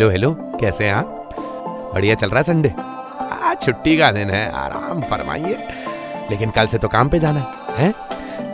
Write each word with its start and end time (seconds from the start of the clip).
Hello 0.00 0.10
hello, 0.10 0.30
कैसे 0.60 0.84
हैं 0.84 0.92
आप? 0.92 1.30
बढ़िया 1.94 2.14
चल 2.14 2.28
रहा 2.28 2.38
है 2.38 2.42
संडे 2.42 2.68
आज 3.42 3.62
छुट्टी 3.62 3.98
का 3.98 4.12
दिन 4.12 4.30
है, 4.30 4.52
आराम 4.52 5.02
फरमाइए। 5.02 5.68
लेकिन 6.30 6.50
कल 6.50 6.66
से 6.66 6.78
तो 6.78 6.88
काम 6.88 7.08
पे 7.08 7.18
जाना 7.18 7.40
है, 7.40 7.84
हैं? 7.84 7.94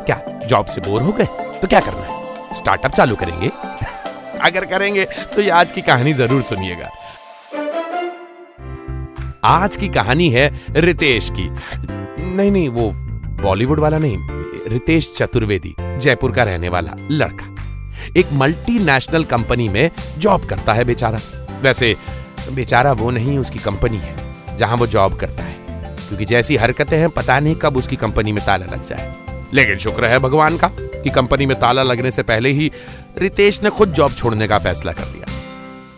क्या 0.05 0.41
जॉब 0.47 0.67
से 0.67 0.81
बोर 0.81 1.03
हो 1.03 1.13
गए? 1.13 1.25
तो 1.61 1.69
क्या 1.69 1.81
करना 1.81 2.01
है? 2.01 2.55
स्टार्टअप 2.55 2.91
चालू 2.91 3.17
करेंगे? 3.17 3.49
अगर 4.41 4.65
करेंगे 4.65 5.05
तो 5.05 5.41
ये 5.41 5.51
आज 5.51 5.73
की 5.73 5.81
कहानी 5.81 6.13
ज़रूर 6.13 6.43
सुनिएगा। 6.43 6.91
आज 9.45 9.77
की 9.77 9.89
कहानी 9.89 10.31
है 10.31 10.61
रितेश 10.71 11.31
की। 11.31 11.49
नहीं 12.35 12.51
नहीं, 12.51 12.69
वो 12.69 12.91
बॉलीवुड 13.43 13.81
वाला 13.81 13.99
नहीं, 13.99 14.17
रितेश 14.69 15.13
चतुर्वेदी, 15.17 15.77
जयपुर 15.81 16.33
का 16.33 16.43
रहने 16.43 16.69
वाला 16.69 16.93
लड़का। 17.11 17.56
एक 18.17 18.27
मल्टीनेशनल 18.33 19.25
कंपनी 19.25 19.69
में 19.69 19.91
जॉब 20.19 20.45
करता 20.45 20.73
है 20.73 20.85
बेचारा। 20.85 21.19
वैसे, 21.61 21.97
बेचारा 22.53 22.93
वो 22.93 23.11
नहीं, 23.11 23.39
उसकी 23.39 23.59
कंपनी 23.59 23.97
है, 23.97 24.17
जहाँ 24.59 24.77
वो 24.77 24.87
जॉब 24.87 25.17
करता 25.17 25.43
है। 25.43 25.57
क्योंकि 26.09 26.25
जैसी 26.25 26.57
हरकतें 26.57 26.99
हैं, 26.99 27.11
पता 27.11 27.41
नहीं 27.41 27.55
कब 27.55 27.77
उसकी 27.77 27.97
कंपनी 27.97 28.33
में 28.33 28.47
ताला 28.47 28.67
लग 28.67 28.87
जाए। 28.87 29.15
लेकिन 29.55 29.79
शुक्र 29.79 30.05
है 30.05 30.19
भगवान 30.19 30.57
का, 30.57 30.69
कि 30.71 31.11
कंपनी 31.11 31.47
में 31.47 31.61
ताला 31.61 31.83
लगने 31.83 32.11
से 32.11 32.23
पहले 32.23 32.49
ही 32.49 32.73
रितेश 33.19 33.63
ने 33.63 33.71
खुद 33.71 33.93
जॉब 33.93 34.13
छोड़ने 34.13 34.49
का 34.49 34.59
फैसला 34.59 34.93
कर 34.93 35.05
लिया। 35.05 35.27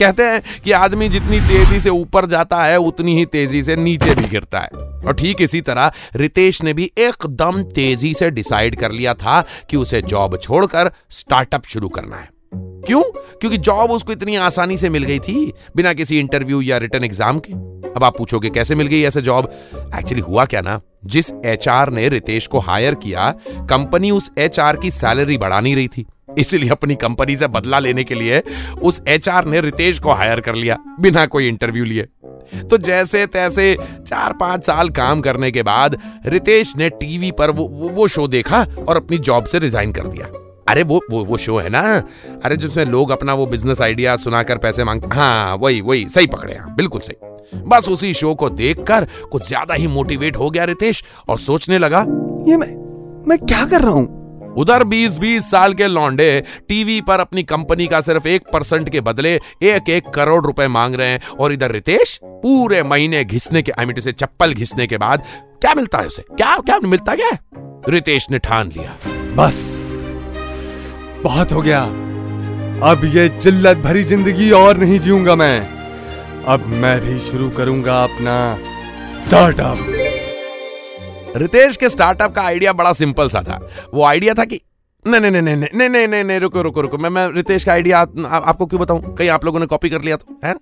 कहते 0.01 0.23
हैं 0.23 0.43
कि 0.65 0.73
आदमी 0.73 1.09
जितनी 1.09 1.41
तेज़ी 1.41 1.81
से 1.81 1.91
ऊपर 1.91 2.27
जाता 2.27 2.65
है, 2.65 2.77
उतनी 2.77 3.19
ही 3.19 3.27
तेज़ी 3.27 3.63
से 3.63 3.77
नीचे 3.77 4.15
भी 4.15 4.25
गिरता 4.25 4.59
है। 4.59 4.88
और 5.07 5.15
ठीक 5.15 5.43
इसी 5.43 5.61
तरह 5.61 5.91
रितेश 6.17 6.63
ने 6.63 6.73
भी 6.73 6.91
एकदम 6.99 7.63
तेज़ी 7.63 8.15
से 8.15 8.31
डिसाइड 8.31 8.77
कर 8.77 8.93
लिया 8.93 9.15
था 9.15 9.41
कि 9.71 9.77
उसे 9.77 10.03
जॉब 10.03 10.37
छोड़कर 10.37 10.91
स्टार्टअप 11.11 11.67
शुरू 11.67 11.89
करना 11.89 12.17
है। 12.17 12.29
क्यों? 12.55 13.03
क्योंकि 13.41 13.57
जॉब 13.57 13.91
उसको 13.91 14.13
इतनी 14.13 14.37
आसानी 14.37 14.77
से 14.77 14.89
मिल 14.89 15.05
गई 15.05 15.19
थी 15.19 15.53
बिना 15.77 15.93
किसी 15.93 16.19
इंटरव्यू 16.19 16.61
या 16.61 16.79
रिटर्न 16.79 17.05
एग्ज़ाम 17.05 17.39
के। 17.39 17.53
अब 17.89 18.05
आप 18.05 18.19
पूछोगे, 18.19 18.51
कैसे 18.51 18.75
मिल 18.75 18.87
गई 18.87 19.03
ऐसे 19.03 19.21
जॉब? 19.21 19.51
एक्चुअली 19.99 20.21
हुआ 20.21 20.45
क्या 20.45 20.61
ना? 20.61 20.81
जिस 21.05 21.33
एचआर 21.47 21.91
ने 21.91 22.09
रितेश 22.09 22.47
को 22.47 22.59
हायर 22.59 22.95
किया, 22.95 23.35
कंपनी 23.49 24.11
उस 24.11 24.31
एचआर 24.39 24.77
की 24.77 24.91
सैलरी 24.91 25.39
बढ़ा 25.39 25.61
नहीं 25.61 25.77
रही 25.77 25.89
थी। 25.89 26.07
इसीलिए 26.39 26.71
अपनी 26.71 26.95
कंपनी 26.95 27.37
से 27.37 27.47
बदला 27.49 27.79
लेने 27.79 28.05
के 28.05 28.15
लिए 28.15 28.43
उस 28.83 29.01
एचआर 29.09 29.45
ने 29.45 29.61
रितेश 29.61 29.99
को 29.99 30.13
हायर 30.13 30.41
कर 30.41 30.55
लिया 30.55 30.77
बिना 31.01 31.27
कोई 31.27 31.49
इंटरव्यू 31.49 31.85
लिए। 31.85 32.09
तो 32.65 32.77
जैसे 32.79 33.25
तैसे 33.27 33.75
चार 34.07 34.33
पाँच 34.33 34.65
साल 34.65 34.89
काम 34.91 35.21
करने 35.21 35.51
के 35.51 35.63
बाद 35.63 35.97
रितेश 36.27 36.77
ने 36.77 36.89
टीवी 36.91 37.31
पर 37.31 37.51
वो 37.51 37.65
वो, 37.65 38.09
शो 38.09 38.27
देखा 38.29 38.67
और 38.89 38.97
अपनी 38.97 39.19
जॉब 39.19 39.45
से 39.45 39.59
रिजाइन 39.59 39.93
कर 39.93 40.07
दिया। 40.07 40.27
अरे 40.69 40.83
वो 40.83 41.01
वो 41.11 41.25
वो 41.25 41.37
शो 41.37 41.59
है 41.59 41.69
ना? 41.69 41.81
अरे 42.45 42.57
जिसमें 42.57 42.85
लोग 42.85 43.11
अपना 43.11 43.35
वो 43.35 43.47
बिज़नेस 43.47 43.81
आइडिया 43.81 44.17
सुनाकर 44.17 44.59
पैसे 44.59 44.85
मांगते 44.85 45.15
हाँ 45.15 45.57
वही 45.57 45.81
वही 45.81 46.09
सही 46.09 46.27
पकड़े 46.27 46.53
हैं 46.53 46.75
बिल्कुल 46.77 47.01
सही। 47.01 47.61
बस 47.69 47.89
उसी 47.89 48.13
शो 48.15 48.35
को 48.35 48.51
देखकर 48.51 49.07
कुछ 49.33 49.47
ज़्यादा 49.49 49.75
ही 49.75 49.87
मोटिवेट 49.87 50.37
हो 50.37 50.51
गया 50.51 50.65
रितेश 50.65 51.03
और 51.29 51.39
सोचने 51.39 51.79
लगा 51.79 52.05
ये 52.49 52.57
मैं 52.57 52.75
मैं 53.29 53.39
क्या 53.39 53.65
कर 53.67 53.81
रहा 53.81 53.93
हूँ? 53.93 54.18
उधर 54.59 54.85
20-20 54.85 55.51
साल 55.51 55.75
के 55.75 55.87
लौंडे 55.89 56.31
टीवी 56.69 57.01
पर 57.01 57.21
अपनी 57.21 57.43
कंपनी 57.45 57.87
का 57.87 58.01
सिर्फ़ 58.01 58.27
एक 58.29 58.47
परसेंट 58.53 58.89
के 58.89 59.01
बदले 59.01 59.35
एक 59.65 59.89
एक 59.91 60.09
करोड़ 60.09 60.45
रुपए 60.47 60.69
मांग 60.69 60.95
रहे 60.95 61.09
हैं। 61.09 61.21
और 61.31 61.53
इधर 61.53 61.73
रितेश, 61.73 62.19
पूरे 62.23 62.83
महीने 62.83 63.25
घिसने 63.25 63.63
के, 63.63 63.73
आई 63.73 64.01
से 64.01 64.13
चप्पल 64.13 64.55
घिसने 64.55 64.87
के 64.87 64.99
बाद, 64.99 65.23
क्या 65.61 65.75
मिलता 65.75 65.99
है 65.99 66.07
उसे? 66.07 66.23
क्या 66.23 66.57
क्या 66.59 66.79
मिलता 66.81 67.15
क्या 67.15 67.31
रितेश 67.89 68.27
ने 68.31 68.39
ठान 68.39 68.69
लिया। 68.69 68.97
बस, 69.37 69.65
बहुत 71.23 71.53
हो 71.53 71.63
गया। 71.63 71.83
अब 72.83 73.01
ये 73.05 73.29
जिल्लत 73.43 73.77
भरी 73.77 74.05
ज़िंदगी 74.05 74.51
और 74.51 74.77
नहीं 74.77 74.99
जीऊँगा 75.01 75.35
मैं। 75.35 75.69
अब 76.47 76.67
मैं 76.77 77.01
भी 77.01 77.19
शुरू 77.21 77.51
करूँगा 77.51 78.03
अपना 78.05 78.37
स्टार्टअप 79.17 79.79
रितेश 81.37 81.77
के 81.77 81.89
स्टार्टअप 81.89 82.35
का 82.35 82.43
आइडिया 82.43 82.73
बड़ा 82.73 82.93
सिंपल 82.93 83.29
सा 83.29 83.43
था। 83.43 83.61
वो 83.95 84.05
आइडिया 84.05 84.35
था 84.35 84.45
कि 84.45 84.61
नहीं 85.05 85.21
नहीं 85.21 85.31
नहीं 85.33 85.43
नहीं 85.43 85.57
नहीं 85.57 85.89
नहीं 85.89 86.07
नहीं 86.09 86.25
नहीं 86.25 86.41
रुको 86.41 86.63
रुको 86.63 86.81
रुको 86.81 86.99
मैं 86.99 87.11
मैं 87.11 87.29
रितेश 87.33 87.65
का 87.65 87.73
आइडिया 87.73 87.99
आप, 87.99 88.15
आपको 88.27 88.67
क्यों 88.67 88.81
बताऊँ? 88.81 89.15
कहीं 89.17 89.29
आप 89.29 89.45
लोगों 89.45 89.61
ने 89.61 89.67
कॉपी 89.67 89.91
कर 89.91 90.03
लिया 90.03 90.17
तो 90.17 90.39
है 90.45 90.55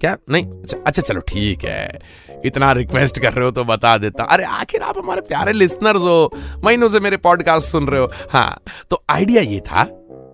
क्या? 0.00 0.16
नहीं? 0.30 0.44
अच्छा 0.44 0.76
अच्छा 0.86 1.02
चलो 1.02 1.20
ठीक 1.20 1.64
है। 1.64 1.98
इतना 2.44 2.72
रिक्वेस्ट 2.72 3.18
कर 3.18 3.32
रहे 3.32 3.44
हो 3.44 3.50
तो 3.50 3.64
बता 3.64 3.96
देता। 3.98 4.24
अरे 4.24 4.44
आखिर 4.44 4.82
आप 4.82 4.98
हमारे 4.98 5.20
प्यारे 5.20 5.52
लिसनर्स 5.52 6.00
हो। 6.00 6.30
महीनों 6.64 6.88
से 6.88 7.00
मेरे 7.00 7.16
पॉडकास्ट 7.16 7.70
सुन 7.72 7.86
रहे 7.88 8.00
हो। 8.00 8.10
हाँ 8.32 8.60
तो 8.90 9.02
आइडिया 9.10 9.42
ये 9.42 9.60
था 9.60 9.82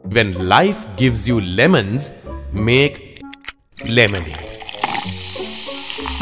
when 0.07 0.35
life 0.39 0.85
gives 0.99 1.29
you 1.29 1.39
lemon 1.41 1.99
make 2.61 3.15
lemonade 3.79 4.35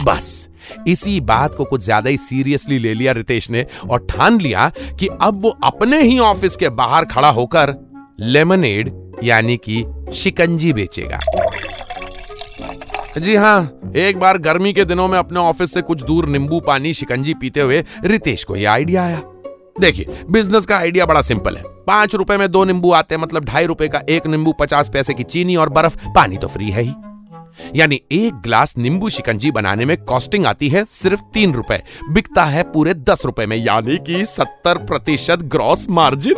बस। 0.05 0.38
इसी 0.87 1.21
बात 1.23 1.55
को 1.55 1.65
कुछ 1.65 1.83
ज़्यादा 1.83 2.11
ही 2.11 2.17
सीरियसली 2.19 2.79
ले 2.79 2.95
लिया 2.95 3.13
रितेश 3.13 3.51
ने 3.51 3.67
और 3.91 4.07
ठान 4.11 4.41
लिया 4.41 4.71
कि 5.01 5.09
अब 5.23 5.43
वो 5.43 5.51
अपने 5.65 6.03
ही 6.03 6.19
ऑफ़िस 6.19 6.57
के 6.57 6.69
बाहर 6.71 7.05
खड़ा 7.05 7.29
होकर 7.31 7.75
लेमनेड 8.21 8.93
यानी 9.25 9.57
कि 9.59 9.85
शिकंजी 10.15 10.73
बेचेगा। 10.73 11.19
जी 13.19 13.35
हाँ 13.35 13.93
एक 13.97 14.19
बार 14.19 14.39
गर्मी 14.39 14.73
के 14.73 14.85
दिनों 14.85 15.07
में 15.09 15.19
अपने 15.19 15.41
ऑफ़िस 15.41 15.73
से 15.75 15.83
कुछ 15.83 16.03
दूर 16.03 16.29
नींबू 16.29 16.61
पानी 16.61 16.93
शिकंजी 16.95 17.35
पीते 17.35 17.61
हुए 17.61 17.83
रितेश 18.05 18.45
को 18.45 18.57
यह 18.57 18.71
आइडिया 18.73 19.05
आया। 19.05 19.23
देखिए, 19.81 20.07
बिज़नेस 20.31 20.67
का 20.67 20.77
आइडिया 20.77 21.07
बड़ा 21.07 21.23
सिंपल 21.23 21.57
है। 21.57 21.63
पाँच 21.87 22.15
रुपए 22.15 22.37
में 22.37 22.51
दो 22.51 22.65
नींबू 22.65 22.93
आते 22.93 23.15
हैं 23.15 23.23
मतलब 23.23 23.45
ढाई 23.45 23.67
रुपए 23.67 23.89
का 23.89 24.01
एक 24.09 24.27
नींबू 24.27 24.53
पचास 24.53 24.91
पैसे 24.93 25.15
की 25.15 25.25
चीनी 25.25 25.57
और 25.57 25.69
बर्फ़, 25.69 25.97
पानी 26.15 26.37
तो 26.37 26.49
फ्री 26.49 26.71
है 26.71 26.83
ही। 26.83 26.93
यानी 27.77 28.01
एक 28.13 28.35
ग्लास 28.35 28.77
नींबू 28.79 29.09
शिकंजी 29.09 29.51
बनाने 29.51 29.85
में 29.85 29.97
कॉस्टिंग 29.97 30.47
आती 30.47 30.69
है 30.69 30.85
सिर्फ़ 30.85 31.21
तीन 31.35 31.55
रुपए। 31.55 31.83
बिकता 32.11 32.45
है 32.45 32.63
पूरे 32.63 32.95
दस 32.95 33.25
रुपए 33.25 33.47
में, 33.47 33.57
यानी 33.57 33.97
कि 33.97 34.25
सत्तर 34.25 34.85
प्रतिशत 34.87 35.39
ग्रॉस 35.39 35.89
मार्जिन 35.91 36.37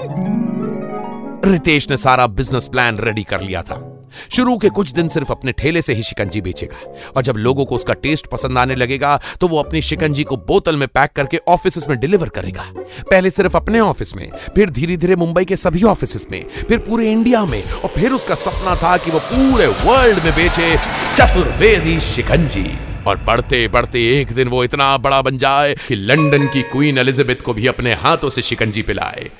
रितेश 1.44 1.90
ने 1.90 1.96
सारा 1.96 2.26
बिज़नेस 2.26 2.68
प्लान 2.68 2.98
रेडी 2.98 3.22
कर 3.22 3.40
लिया 3.40 3.62
था। 3.62 3.89
शुरू 4.30 4.56
के 4.58 4.68
कुछ 4.70 4.92
दिन 4.92 5.08
सिर्फ़ 5.08 5.32
अपने 5.32 5.52
ठेले 5.52 5.82
से 5.82 5.94
ही 5.94 6.02
शिकंजी 6.02 6.40
बेचेगा। 6.40 7.10
और 7.16 7.22
जब 7.22 7.36
लोगों 7.36 7.64
को 7.64 7.76
उसका 7.76 7.94
टेस्ट 7.94 8.26
पसंद 8.26 8.58
आने 8.58 8.74
लगेगा 8.74 9.18
तो 9.40 9.48
वो 9.48 9.58
अपनी 9.58 9.82
शिकंजी 9.82 10.24
को 10.24 10.36
बोतल 10.48 10.76
में 10.76 10.86
पैक 10.88 11.12
करके 11.16 11.40
ऑफ़िस 11.48 11.88
में 11.88 11.98
डिलीवर 12.00 12.28
करेगा। 12.28 12.64
पहले 13.10 13.30
सिर्फ़ 13.30 13.56
अपने 13.56 13.80
ऑफ़िस 13.80 14.14
में, 14.16 14.30
फिर 14.54 14.70
धीरे 14.70 14.96
धीरे 14.96 15.16
मुंबई 15.16 15.44
के 15.44 15.56
सभी 15.56 15.82
ऑफ़िस 15.84 16.26
में, 16.30 16.44
फिर 16.68 16.78
पूरे 16.78 17.10
इंडिया 17.12 17.44
में, 17.44 17.62
और 17.64 17.92
फिर 17.94 18.12
उसका 18.12 18.34
सपना 18.34 18.76
था 18.76 18.96
कि 18.96 19.10
वो 19.10 19.18
पूरे 19.22 19.66
वर्ल्ड 19.66 20.24
में 20.24 20.32
बेचे 20.34 20.76
चतुर्वेदी 21.16 21.98
शिकंजी। 22.00 22.70
और 23.06 23.16
बढ़ते 23.16 23.66
बढ़ते 23.68 24.00
एक 24.20 24.32
दिन 24.32 24.48
वो 24.48 24.62
इतना 24.64 24.96
बड़ा 24.98 25.20
बन 25.22 25.38
जाए 25.38 25.74
कि 25.88 25.94
लंदन 25.94 26.46
की 26.46 26.62
क्वीन 26.62 26.98
एलिजाबेथ 26.98 27.42
को 27.44 27.54
भी 27.54 27.66
अपने 27.66 27.94
हाथों 27.94 28.28
से 28.28 28.42
शिकंजी 28.42 28.82
पिलाए। 28.82 29.30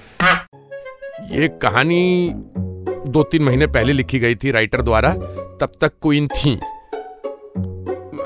ये 1.33 1.49
कहानी 1.63 2.33
दो 3.07 3.23
तीन 3.23 3.43
महीने 3.43 3.67
पहले 3.67 3.93
लिखी 3.93 4.19
गई 4.19 4.35
थी 4.35 4.51
राइटर 4.51 4.83
द्वारा, 4.83 5.13
तब 5.61 5.73
तक 5.81 5.93
क्वीन 6.03 6.29
थी। 6.29 6.55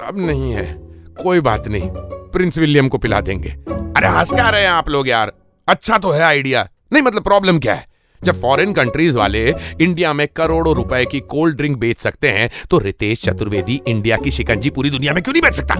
अब 0.06 0.14
नहीं 0.16 0.52
है, 0.52 0.74
कोई 1.22 1.40
बात 1.40 1.68
नहीं 1.68 1.90
प्रिंस 2.32 2.58
विलियम 2.58 2.88
को 2.88 2.98
पिला 2.98 3.20
देंगे। 3.20 3.48
अरे 3.48 4.08
हंस 4.08 4.32
क्या 4.32 4.50
रहे 4.50 4.62
हैं 4.62 4.70
आप 4.70 4.88
लोग 4.88 5.08
यार 5.08 5.32
अच्छा 5.68 5.98
तो 5.98 6.10
है 6.10 6.22
आइडिया 6.22 6.68
नहीं 6.92 7.02
मतलब 7.02 7.22
प्रॉब्लम 7.22 7.58
क्या 7.58 7.74
है? 7.74 7.86
जब 8.24 8.40
फॉरेन 8.40 8.72
कंट्रीज़ 8.72 9.18
वाले 9.18 9.54
इंडिया 9.80 10.12
में 10.12 10.28
करोड़ों 10.28 10.74
रुपए 10.74 11.04
की 11.04 11.20
कोल्ड 11.20 11.56
ड्रिंक 11.56 11.78
बेच 11.78 11.98
सकते 11.98 12.28
हैं 12.28 12.50
तो 12.70 12.78
रितेश 12.78 13.22
चतुर्वेदी 13.22 13.80
इंडिया 13.88 14.16
की 14.16 14.30
शिकंजी 14.30 14.70
पूरी 14.70 14.90
दुनिया 14.90 15.12
में 15.12 15.22
क्यों 15.22 15.32
नहीं 15.32 15.42
बेच 15.42 15.54
सकता? 15.54 15.74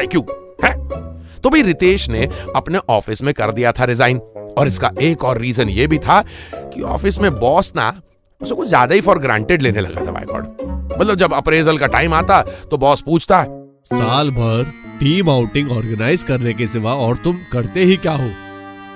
है 0.00 0.06
क्यों, 0.06 0.22
है? 0.64 0.74
तो 1.40 1.50
भाई 1.50 1.62
रितेश 1.62 2.08
ने 2.08 2.28
अपने 2.56 2.78
ऑफ़िस 2.88 3.22
में 3.22 3.34
कर 3.34 3.50
दिया 3.50 3.72
था 3.72 3.84
रिजाइन 3.84 4.20
और 4.58 4.68
इसका 4.68 4.90
एक 5.02 5.24
और 5.24 5.38
रीजन 5.38 5.68
ये 5.68 5.86
भी 5.86 5.98
था 5.98 6.22
कि 6.54 6.82
ऑफ़िस 6.82 7.18
में 7.18 7.32
बॉस 7.40 7.72
ना 7.76 7.92
उसे 8.40 8.54
कुछ 8.54 8.68
ज़्यादा 8.68 8.94
ही 8.94 9.00
फॉर 9.00 9.18
ग्रांटेड 9.18 9.62
लेने 9.62 9.80
लगा 9.80 10.06
था 10.06 10.10
बाय 10.10 10.24
गॉड। 10.24 10.44
मतलब 11.00 11.14
जब 11.14 11.32
अप्रेजल 11.34 11.78
का 11.78 11.86
टाइम 11.86 12.14
आता 12.14 12.40
तो 12.70 12.78
बॉस 12.78 13.00
पूछता, 13.00 13.44
साल 13.86 14.30
भर 14.30 14.72
टीम 15.00 15.30
आउटिंग 15.30 15.70
ऑर्गेनाइज 15.72 16.22
करने 16.22 16.52
के 16.54 16.66
सिवा 16.66 16.94
और 16.94 17.16
तुम 17.16 17.38
करते 17.52 17.84
ही 17.84 17.96
क्या 17.96 18.12
हो? 18.12 18.30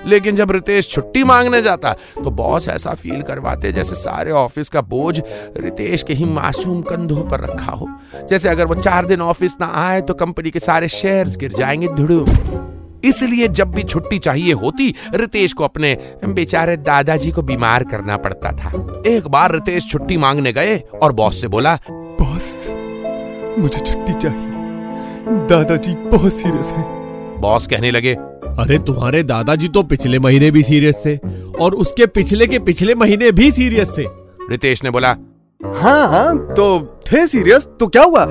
लेकिन 0.06 0.36
जब 0.36 0.50
रितेश 0.50 0.88
छुट्टी 0.90 1.22
मांगने 1.24 1.60
जाता 1.62 1.92
तो 2.14 2.30
बॉस 2.30 2.68
ऐसा 2.68 2.94
फील 2.94 3.22
करवाते 3.22 3.72
जैसे 3.72 3.96
सारे 3.96 4.30
ऑफ़िस 4.32 4.68
का 4.68 4.80
बोझ 4.82 5.20
रितेश 5.56 6.02
के 6.02 6.14
ही 6.14 6.24
मासूम 6.24 6.80
कंधों 6.82 7.22
पर 7.22 7.40
रखा 7.40 7.72
हो। 7.72 7.88
जैसे 8.30 8.48
अगर 8.48 8.66
वो 8.66 8.74
चार 8.74 9.06
दिन 9.06 9.22
ऑफ़िस 9.22 9.56
ना 9.60 9.70
आए 9.76 10.00
तो 10.00 10.14
कंपनी 10.14 10.50
के 10.50 10.60
सारे 10.60 10.88
शेयर्स 10.88 11.36
गिर 11.36 11.52
जाएँगे 11.52 11.88
धुड़ुम 11.88 12.26
इसलिए 13.05 13.49
जब 13.49 13.70
भी 13.70 13.82
छुट्टी 13.82 14.19
चाहिए 14.19 14.52
होती 14.52 14.94
रितेश 15.14 15.52
को 15.52 15.64
अपने 15.64 15.97
बेचारे 16.25 16.76
दादाजी 16.76 17.31
को 17.31 17.43
बीमार 17.43 17.85
करना 17.85 18.17
पड़ता 18.17 18.52
था। 18.52 19.02
एक 19.06 19.29
बार 19.29 19.52
रितेश 19.52 19.88
छुट्टी 19.91 20.17
मांगने 20.17 20.52
गए 20.52 20.76
और 21.02 21.12
बॉस 21.12 21.41
से 21.41 21.49
बोला 21.49 21.79
बॉस 21.91 22.58
मुझे 23.58 23.79
छुट्टी 23.79 24.12
चाहिए। 24.12 24.49
दादाजी 25.49 25.94
बहुत 26.08 26.32
सीरियस 26.32 26.73
हैं। 26.73 27.41
बॉस 27.41 27.67
कहने 27.67 27.91
लगे 27.91 28.14
अरे 28.58 28.79
तुम्हारे 28.79 29.23
दादाजी 29.23 29.69
तो 29.69 29.82
पिछले 29.82 30.19
महीने 30.19 30.50
भी 30.50 30.62
सीरियस 30.62 31.03
थे 31.06 31.17
और 31.61 31.75
उसके 31.75 32.06
पिछले 32.06 32.46
के 32.46 32.58
पिछले 32.58 32.94
महीने 32.94 33.31
भी 33.32 33.50
सीरियस 33.50 33.91
थे। 33.99 34.05
रितेश 34.50 34.82
ने 34.85 34.91
बोला 34.91 35.17
हाँ 35.60 36.06
हाँ 36.08 36.36
तो 36.48 36.66
थे 37.06 37.26
सीरियस 37.26 37.66
तो 37.80 37.86
क्या 37.86 38.02
हुआ? 38.02 38.22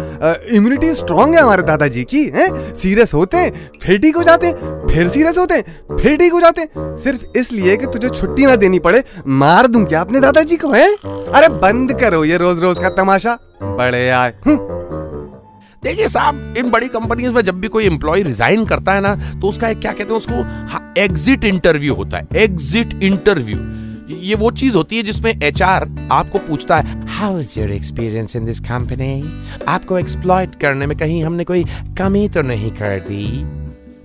इम्यूनिटी 0.51 0.93
स्ट्रांग 0.95 1.35
है 1.35 1.41
हमारे 1.41 1.63
दादाजी 1.63 2.03
की, 2.03 2.23
हैं? 2.25 2.73
सीरियस 2.75 3.13
होते 3.13 3.37
हैं 3.37 3.69
फिर 3.81 3.99
ठीक 3.99 4.15
हो 4.17 4.23
जाते 4.23 4.47
हैं 4.47 4.87
फिर 4.87 5.07
सीरियस 5.07 5.37
होते 5.37 5.53
हैं 5.53 5.97
फिर 5.97 6.17
ठीक 6.17 6.33
हो 6.33 6.39
जाते। 6.41 6.61
हैं 6.61 6.95
सिर्फ़ 6.97 7.37
इसलिए 7.37 7.75
कि 7.77 7.85
तुझे 7.87 8.09
छुट्टी 8.09 8.45
ना 8.45 8.55
देनी 8.55 8.79
पड़े, 8.79 9.03
मार 9.27 9.67
दूँ 9.67 9.83
क्या 9.85 10.01
अपने 10.01 10.19
दादाजी 10.19 10.57
को, 10.57 10.71
है? 10.71 10.93
अरे 10.95 11.49
बंद 11.49 11.93
करो 11.99 12.23
ये 12.25 12.37
रोज 12.37 12.59
रोज 12.59 12.79
का 12.79 12.89
तमाशा। 12.97 13.37
बड़े 13.63 14.09
आए। 14.09 14.33
हम्म। 14.45 14.57
देखिए 15.83 16.07
साहब, 16.07 16.53
इन 16.57 16.69
बड़ी 16.71 16.87
कंपनीज़ 16.87 17.31
में 17.31 17.41
जब 17.41 17.59
भी 17.59 17.67
कोई 17.67 17.85
एम्प्लॉय 17.85 18.23
रिजाइन 18.23 18.65
करता 18.65 18.93
है 18.93 19.01
ना 19.01 19.15
तो 19.15 19.49
उसका 19.49 19.69
एक 19.69 19.79
क्या 19.79 19.91
कहते 19.91 20.13
हैं 20.13 20.17
उसको? 20.17 21.01
एग्जिट 21.01 21.45
इंटरव्यू 21.45 21.93
होता 21.93 22.17
है। 22.17 22.27
एग्जिट 22.35 23.03
इंटरव्यू 23.03 23.57
ये 24.11 24.35
वो 24.35 24.49
चीज़ 24.51 24.75
होती 24.75 24.97
है 24.97 25.03
जिसमें 25.03 25.31
एचआर 25.43 25.83
आपको 26.11 26.39
पूछता 26.39 26.77
है 26.77 26.98
how 27.19 27.39
is 27.39 27.59
your 27.59 27.71
experience 27.71 28.35
in 28.35 28.45
this 28.45 28.59
company 28.59 29.63
आपको 29.67 29.97
एक्सप्लॉइट 29.99 30.55
करने 30.55 30.85
में 30.87 30.97
कहीं 30.97 31.23
हमने 31.23 31.43
कोई 31.43 31.63
कमी 31.97 32.27
तो 32.29 32.41
नहीं 32.41 32.71
कर 32.71 32.99
दी? 32.99 33.43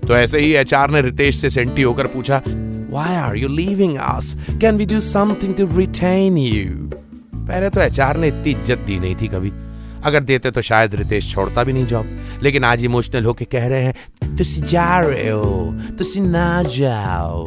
तो 0.07 0.15
ऐसे 0.17 0.39
ही 0.39 0.51
एच 0.53 0.73
ने 0.73 1.01
रितेश 1.01 1.35
से 1.35 1.49
सेंटी 1.49 1.81
होकर 1.81 2.07
पूछा 2.07 2.41
why 2.89 3.15
are 3.15 3.35
you 3.35 3.47
leaving 3.47 3.95
us 3.97 4.35
can 4.61 4.77
we 4.77 4.85
do 4.85 4.99
something 4.99 5.55
to 5.55 5.67
retain 5.77 6.37
you 6.37 6.89
पहले 7.35 7.69
तो 7.69 7.81
एचआर 7.81 8.17
ने 8.17 8.27
इतनी 8.27 8.51
इज़्ज़त 8.51 8.77
दी 8.77 8.99
नहीं 8.99 9.15
थी 9.15 9.27
कभी। 9.27 9.51
अगर 10.03 10.23
देते 10.23 10.51
तो 10.51 10.61
शायद 10.61 10.95
रितेश 10.95 11.31
छोड़ता 11.33 11.63
भी 11.63 11.73
नहीं 11.73 11.85
जॉब 11.85 12.09
लेकिन 12.43 12.63
आज 12.63 12.83
इमोशनल 12.83 13.25
होके 13.25 13.45
कह 13.45 13.67
रहे 13.67 13.83
हैं 13.83 13.93
तुम 14.37 14.65
जा 14.65 14.99
रहे 14.99 15.29
हो 15.29 15.75
तुम 15.99 16.27
ना 16.27 16.63
जाओ। 16.63 17.45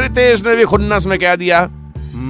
रितेश 0.00 0.46
ने 0.46 0.56
भी 0.56 0.64
खुन्नस 0.64 1.06
में 1.06 1.18
कह 1.18 1.36
दिया 1.36 1.79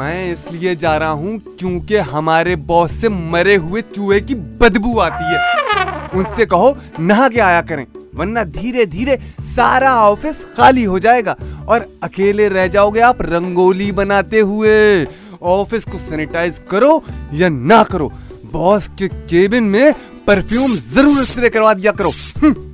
मैं 0.01 0.33
इसलिए 0.33 0.75
जा 0.77 0.97
रहा 0.97 1.11
हूँ 1.13 1.39
क्योंकि 1.59 1.97
हमारे 2.11 2.55
बॉस 2.69 2.93
से 3.01 3.09
मरे 3.09 3.55
हुए 3.57 3.81
चूहे 3.95 4.21
की 4.21 4.35
बदबू 4.61 4.99
आती 5.01 5.25
है। 5.25 6.09
उनसे 6.11 6.47
कहो, 6.47 6.77
नहा 7.01 7.29
के 7.29 7.41
आया 7.41 7.61
करें, 7.63 7.87
वरना 8.15 8.45
धीरे 8.47 8.87
धीरे 8.87 9.17
सारा 9.47 9.95
ऑफ़िस 10.03 10.45
खाली 10.57 10.85
हो 10.85 10.99
जाएगा 10.99 11.37
और 11.69 11.87
अकेले 12.03 12.49
रह 12.49 12.67
जाओगे 12.69 13.01
आप 13.03 13.23
रंगोली 13.23 13.91
बनाते 13.93 14.41
हुए। 14.41 15.05
ऑफ़िस 15.51 15.85
को 15.85 15.99
सैनिटाइज 15.99 16.61
करो 16.71 17.03
या 17.35 17.49
ना 17.49 17.83
करो 17.85 18.11
बॉस 18.53 18.89
के 18.99 19.09
केबिन 19.09 19.65
में 19.67 19.93
परफ्यूम 20.27 20.75
ज़रूर 20.95 21.25
स्प्रे 21.25 21.49
करवा 21.51 21.75
दिया 21.75 21.93
करो। 21.93 22.11
हम्म। 22.39 22.70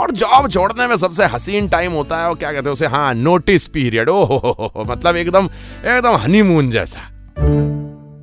और 0.00 0.10
जॉब 0.10 0.50
छोड़ने 0.50 0.86
में 0.86 0.96
सबसे 0.96 1.24
हसीन 1.24 1.68
टाइम 1.68 1.92
होता 1.92 2.16
है 2.16 2.28
वो 2.28 2.34
क्या 2.34 2.52
कहते 2.52 2.68
हैं 2.68 2.72
उसे? 2.72 2.86
हाँ 2.86 3.14
नोटिस 3.14 3.66
पीरियड 3.66 4.08
ओ 4.08 4.24
हो, 4.24 4.36
हो, 4.36 4.72
हो 4.76 4.84
मतलब 4.84 5.16
एकदम 5.16 5.48
एकदम 5.84 6.14
हनीमून 6.14 6.70
जैसा। 6.70 6.98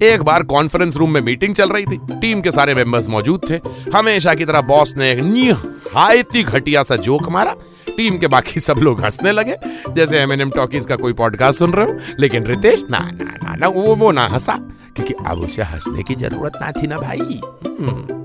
एक 0.06 0.24
बार 0.24 0.44
कॉन्फ्रेंस 0.44 0.98
रूम 0.98 1.12
में 1.12 1.22
मीटिंग 1.22 1.56
चल 1.56 1.70
रही 1.70 1.86
थी। 1.86 2.00
टीम 2.12 2.42
के 2.42 2.52
सारे 2.52 2.76
मेंबर्स 2.76 3.08
मौजूद 3.08 3.42
थे। 3.50 3.60
हमेशा 3.96 4.34
की 4.34 4.46
तरह 4.46 4.62
बॉस 4.62 4.94
ने 4.98 5.12
एक 5.12 5.20
निहायती 5.20 6.44
घटिया 6.44 6.84
सा 6.84 6.96
जोक 6.96 7.30
मारा। 7.30 7.56
टीम 7.90 8.18
के 8.18 8.28
बाकी 8.28 8.60
सब 8.60 8.78
लोग 8.78 9.02
हंसने 9.02 9.32
लगे। 9.32 9.56
जैसे 9.90 10.20
एम 10.20 10.32
एन 10.32 10.50
टॉकीज 10.50 10.86
का 10.86 10.96
कोई 10.96 11.14
पॉडकास्ट 11.14 11.60
सुन 11.60 11.72
रहे 11.72 11.86
हो। 11.86 11.98
लेकिन 12.20 12.44
रितेश 12.44 12.86
ना 12.92 13.00
ना 13.00 13.38
ना 13.44 13.56
ना 13.56 13.68
वो 13.68 13.96
वो 13.96 14.12
ना 14.12 14.28
हंसा। 14.28 14.54
क्योंकि 14.96 15.14
अब 15.28 15.40
उसे 15.40 15.64
हंसने 15.64 16.04
की 16.04 16.16
ज़रूरत 16.16 16.52
ना 16.62 16.72
थी 16.72 16.88
ना 16.88 16.98
भाई। 16.98 17.42
हम्म। 17.66 18.17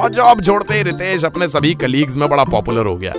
और 0.00 0.08
जॉब 0.08 0.42
छोड़ते 0.42 0.74
ही 0.74 0.82
रितेश 0.82 1.24
अपने 1.24 1.48
सभी 1.48 1.74
कलीग्स 1.74 2.16
में 2.16 2.28
बड़ा 2.28 2.44
पॉपुलर 2.44 2.86
हो 2.86 2.96
गया। 2.96 3.12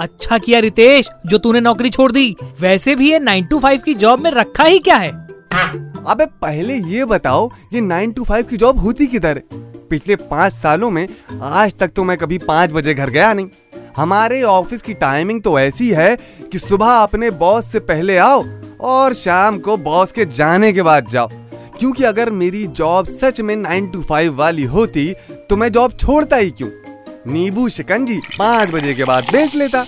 अच्छा 0.00 0.38
किया 0.38 0.58
रितेश 0.60 1.08
जो 1.26 1.38
तूने 1.38 1.60
नौकरी 1.60 1.90
छोड़ 1.90 2.10
दी। 2.12 2.36
वैसे 2.60 2.94
भी 2.94 3.10
ये 3.12 3.18
नाइन 3.18 3.44
टू 3.44 3.58
फाइव 3.58 3.80
की 3.80 3.94
जॉब 3.94 4.18
में 4.18 4.30
रखा 4.30 4.64
ही 4.64 4.78
क्या 4.78 4.96
है? 4.96 5.10
अबे 6.06 6.26
पहले 6.42 6.76
ये 6.90 7.04
बताओ 7.04 7.50
ये 7.72 7.80
नाइन 7.80 8.12
टू 8.12 8.24
फाइव 8.24 8.46
की 8.46 8.56
जॉब 8.56 8.78
होती 8.78 9.06
किधर? 9.06 9.42
पिछले 9.90 10.16
पाँच 10.16 10.52
सालों 10.52 10.90
में 10.90 11.06
आज 11.42 11.72
तक 11.80 11.88
तो 11.88 12.04
मैं 12.04 12.16
कभी 12.16 12.38
पाँच 12.38 12.70
बजे 12.70 12.94
घर 12.94 13.10
गया 13.10 13.32
नहीं। 13.32 13.48
हमारे 13.96 14.42
ऑफ़िस 14.42 14.82
की 14.82 14.94
टाइमिंग 14.94 15.42
तो 15.42 15.58
ऐसी 15.58 15.90
है 15.90 16.16
कि 16.52 16.58
सुबह 16.58 16.90
अपने 16.92 17.30
बॉस 17.30 17.72
से 17.72 17.80
पहले 17.80 18.16
आओ 18.18 18.44
और 18.80 19.14
शाम 19.14 19.58
को 19.58 19.76
बॉस 19.76 20.12
के 20.12 20.24
जाने 20.24 20.72
के 20.72 20.82
बाद 20.82 21.08
जाओ। 21.10 21.28
क्योंकि 21.80 22.04
अगर 22.04 22.30
मेरी 22.30 22.66
जॉब 22.78 23.06
सच 23.06 23.40
में 23.40 23.54
नाइन 23.56 23.86
टू 23.90 24.02
फाइव 24.02 24.34
वाली 24.36 24.64
होती 24.64 25.12
तो 25.50 25.56
मैं 25.56 25.70
जॉब 25.72 25.92
छोड़ता 25.92 26.36
ही 26.36 26.50
क्यों? 26.50 26.68
नींबू 27.26 27.68
शिकंजी 27.68 28.18
पाँच 28.38 28.70
बजे 28.70 28.94
के 28.94 29.04
बाद 29.04 29.24
बेच 29.32 29.54
लेता 29.54 29.84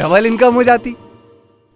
डबल 0.00 0.26
इनकम 0.26 0.54
हो 0.54 0.62
जाती। 0.64 0.94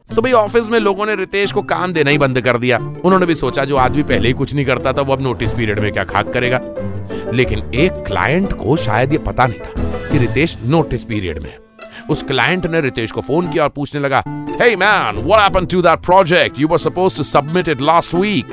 तो 0.08 0.22
भाई 0.22 0.32
ऑफ़िस 0.32 0.68
में 0.68 0.78
लोगों 0.80 1.06
ने 1.06 1.14
रितेश 1.16 1.52
को 1.52 1.62
काम 1.62 1.92
देना 1.92 2.10
ही 2.10 2.18
बंद 2.18 2.40
कर 2.40 2.58
दिया। 2.58 2.78
उन्होंने 2.78 3.26
भी 3.26 3.34
सोचा 3.34 3.64
जो 3.64 3.76
आदमी 3.76 4.02
पहले 4.02 4.28
ही 4.28 4.34
कुछ 4.34 4.54
नहीं 4.54 4.64
करता 4.66 4.92
था 4.92 5.02
वो 5.02 5.12
अब 5.12 5.22
नोटिस 5.22 5.50
पीरियड 5.50 5.78
में 5.78 5.92
क्या 5.92 6.04
खाक 6.04 6.32
करेगा। 6.32 6.60
लेकिन 7.32 7.70
एक 7.74 8.04
क्लाइंट 8.06 8.52
को 8.52 8.76
शायद 8.76 9.12
ये 9.12 9.18
पता 9.18 9.46
नहीं 9.46 9.60
था 9.60 10.08
कि 10.10 10.18
रितेश 10.18 10.56
नोटिस 10.64 11.04
पीरियड 11.04 11.42
में 11.42 11.54
उस 12.10 12.22
क्लाइंट 12.22 12.66
ने 12.66 12.80
रितेश 12.80 13.12
को 13.12 13.20
फ़ोन 13.20 13.50
किया 13.50 13.62
और 13.64 13.70
पूछने 13.70 14.00
लगा 14.00 14.22
Hey 14.60 14.74
man, 14.76 15.18
what 15.24 15.40
happened 15.40 15.70
to 15.70 15.78
that 15.82 16.02
project? 16.02 16.58
You 16.58 16.68
were 16.68 16.78
supposed 16.78 17.16
to 17.18 17.24
submit 17.24 17.68
it 17.74 17.84
last 17.90 18.14
week. 18.14 18.50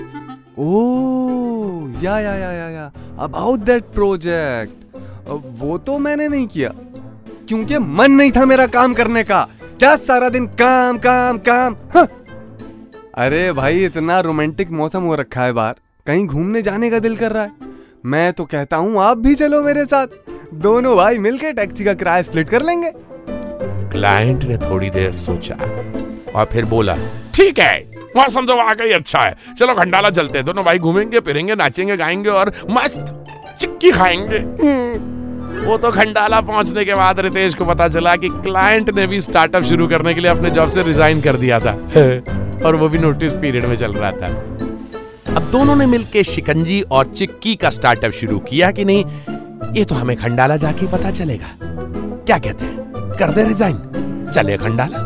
या 0.57 2.19
या 2.19 2.35
या 2.35 2.51
या 2.51 2.69
या। 2.69 2.91
अबाउट 3.19 3.59
दैट 3.61 3.83
प्रोजेक्ट 3.93 4.85
वो 5.59 5.77
तो 5.77 5.97
मैंने 5.99 6.27
नहीं 6.27 6.47
किया, 6.47 6.69
क्योंकि 7.47 7.77
मन 7.77 8.11
नहीं 8.11 8.31
था 8.31 8.45
मेरा 8.45 8.67
काम 8.67 8.93
करने 8.93 9.23
का। 9.23 9.47
क्या 9.79 9.95
सारा 9.97 10.29
दिन 10.29 10.45
काम 10.55 10.97
काम 10.97 11.37
काम 11.39 11.75
हाँ। 11.93 12.07
अरे 13.15 13.51
भाई, 13.53 13.83
इतना 13.85 14.19
रोमांटिक 14.19 14.71
मौसम 14.71 15.03
हो 15.03 15.15
रखा 15.15 15.41
है 15.41 15.53
बाहर। 15.53 15.75
कहीं 16.07 16.25
घूमने 16.27 16.61
जाने 16.61 16.89
का 16.89 16.99
दिल 16.99 17.15
कर 17.15 17.31
रहा 17.31 17.43
है। 17.43 17.51
मैं 18.05 18.31
तो 18.33 18.45
कहता 18.45 18.77
हूँ, 18.77 18.99
आप 18.99 19.17
भी 19.17 19.35
चलो 19.35 19.61
मेरे 19.63 19.85
साथ। 19.85 20.07
दोनों 20.55 20.95
भाई 20.97 21.17
मिलकर 21.19 21.53
टैक्सी 21.53 21.83
का 21.83 21.93
किराया 21.93 22.21
स्प्लिट 22.21 22.49
कर 22.49 22.61
लेंगे। 22.61 22.91
क्लाइंट 23.91 24.43
ने 24.43 24.57
थोड़ी 24.59 24.89
देर 24.89 25.11
सोचा 25.13 25.55
और 26.35 26.49
फिर 26.51 26.65
बोला, 26.65 26.95
ठीक 27.35 27.59
है 27.59 27.79
मौसम 28.17 28.45
तो 28.45 28.55
वाकई 28.55 28.91
अच्छा 28.91 29.19
है। 29.19 29.55
चलो 29.59 29.73
खंडाला 29.73 30.09
चलते 30.09 30.37
हैं। 30.37 30.45
दोनों 30.45 30.63
भाई 30.65 30.79
घूमेंगे, 30.79 31.19
फिरेंगे, 31.19 31.55
नाचेंगे, 31.55 31.97
गाएँगे 31.97 32.29
और 32.29 32.51
मस्त 32.69 33.13
चिक्की 33.59 33.91
खाएँगे। 33.91 34.39
वो 35.59 35.77
तो 35.77 35.91
खंडाला 35.91 36.39
पहुँचने 36.41 36.85
के 36.85 36.95
बाद 36.95 37.19
रितेश 37.19 37.55
को 37.55 37.65
पता 37.65 37.87
चला 37.87 38.15
कि 38.15 38.29
क्लाइंट 38.29 38.89
ने 38.89 39.07
भी 39.07 39.21
स्टार्टअप 39.21 39.63
शुरू 39.63 39.87
करने 39.87 40.13
के 40.13 40.21
लिए 40.21 40.31
अपने 40.31 40.49
जॉब 40.49 40.69
से 40.69 40.83
रिजाइन 40.83 41.21
कर 41.21 41.35
दिया 41.35 41.59
था। 41.59 41.71
और 42.65 42.75
वो 42.75 42.89
भी 42.89 42.99
नोटिस 42.99 43.33
पीरियड 43.33 43.65
में 43.65 43.75
चल 43.75 43.93
रहा 43.93 44.11
था। 44.11 44.27
अब 45.35 45.49
दोनों 45.51 45.75
ने 45.75 45.85
मिलकर 45.85 46.23
शिकंजी 46.23 46.81
और 46.81 47.05
चिक्की 47.05 47.55
का 47.55 47.69
स्टार्टअप 47.69 48.11
शुरू 48.11 48.39
किया 48.39 48.71
कि 48.71 48.85
नहीं, 48.85 49.03
ये 49.73 49.83
तो 49.85 49.95
हमें 49.95 50.15
खंडाला 50.17 50.57
जाके 50.57 50.87
पता 50.87 51.11
चलेगा। 51.11 51.57
क्या 51.61 52.37
कहते 52.37 52.65
हैं? 52.65 52.77
कर 53.19 53.31
दे 53.31 53.43
रिजाइन 53.43 53.77
चले 54.35 54.57
खंडाला। 54.57 55.05